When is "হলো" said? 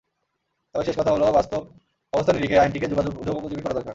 1.11-1.25